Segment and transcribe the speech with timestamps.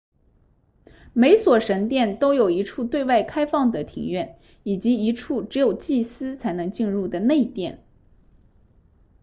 [1.13, 7.83] 每所神殿都有一处对外开放的庭院以及一处只有祭司才能进入的内殿